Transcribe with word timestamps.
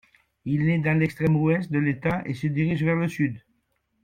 Il 0.45 0.65
naît 0.65 0.79
dans 0.79 0.97
l'extrême 0.97 1.35
ouest 1.35 1.71
de 1.71 1.77
l'État 1.77 2.23
et 2.25 2.33
se 2.33 2.47
dirige 2.47 2.81
vers 2.83 2.95
le 2.95 3.07
sud. 3.07 3.39